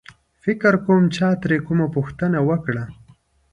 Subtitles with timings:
[0.43, 2.83] فکر کوم چا ترې کومه پوښتنه وکړه.